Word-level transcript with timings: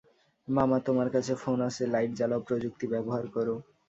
মামা, 0.47 0.77
তোমার 0.87 1.07
কাছে 1.09 1.33
ফোন 1.35 1.57
আছে, 1.67 1.83
লাইট 1.87 2.11
জ্বালাও, 2.19 2.45
প্রযুক্তি 2.47 2.85
ব্যবহার 2.93 3.25
করো। 3.35 3.55